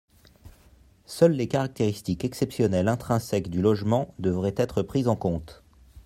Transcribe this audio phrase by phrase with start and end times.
[1.05, 5.63] Seules les caractéristiques exceptionnelles intrinsèques du logement devraient être prises en compte.